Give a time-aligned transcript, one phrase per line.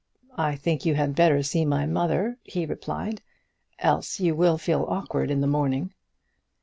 [0.39, 3.21] "I think you had better see my mother," he replied,
[3.77, 5.93] "else you will feel awkward in the morning."